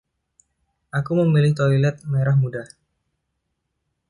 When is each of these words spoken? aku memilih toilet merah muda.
aku 0.97 1.11
memilih 1.21 1.51
toilet 1.59 1.95
merah 2.11 2.33
muda. 2.41 2.63